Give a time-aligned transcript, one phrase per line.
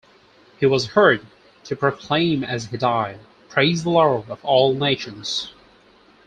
[0.59, 1.23] He was heard
[1.65, 3.19] to proclaim as he died,
[3.49, 5.53] Praise the Lord of all nations!